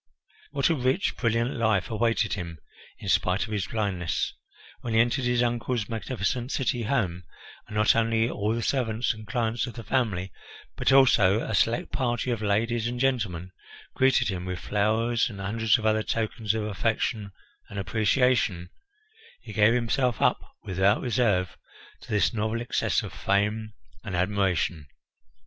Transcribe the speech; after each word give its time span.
What 0.49 0.67
a 0.69 0.73
rich, 0.73 1.15
brilliant 1.15 1.51
life 1.57 1.91
awaited 1.91 2.33
him 2.33 2.57
in 2.97 3.07
spite 3.07 3.45
of 3.45 3.53
his 3.53 3.67
blindness! 3.67 4.33
When 4.79 4.95
he 4.95 4.99
entered 4.99 5.25
his 5.25 5.43
uncle's 5.43 5.87
magnificent 5.87 6.51
city 6.51 6.81
home, 6.81 7.21
and 7.67 7.75
not 7.75 7.95
only 7.95 8.27
all 8.27 8.55
the 8.55 8.63
servants 8.63 9.13
and 9.13 9.27
clients 9.27 9.67
of 9.67 9.75
the 9.75 9.83
family, 9.83 10.31
but 10.75 10.91
also 10.91 11.41
a 11.41 11.53
select 11.53 11.91
party 11.91 12.31
of 12.31 12.41
ladies 12.41 12.87
and 12.87 12.99
gentlemen 12.99 13.51
greeted 13.93 14.29
him 14.29 14.43
with 14.45 14.57
flowers 14.57 15.29
and 15.29 15.39
hundreds 15.39 15.77
of 15.77 15.85
other 15.85 16.01
tokens 16.01 16.55
of 16.55 16.63
affection 16.63 17.31
and 17.69 17.77
appreciation, 17.77 18.71
he 19.41 19.53
gave 19.53 19.75
himself 19.75 20.19
up 20.19 20.39
without 20.63 21.03
reserve 21.03 21.59
to 21.99 22.09
this 22.09 22.33
novel 22.33 22.59
excess 22.59 23.03
of 23.03 23.13
fame 23.13 23.73
and 24.03 24.15
admiration. 24.15 24.87